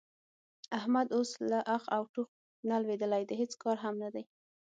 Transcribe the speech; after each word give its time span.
احمد 0.77 1.07
اوس 1.17 1.31
له 1.51 1.59
اخ 1.75 1.83
او 1.95 2.03
ټوخ 2.13 2.29
نه 2.69 2.75
لوېدلی 2.83 3.23
د 3.27 3.31
هېڅ 3.41 3.51
کار 3.63 3.77
هم 3.83 3.95
نه 4.03 4.09
دی. 4.13 4.23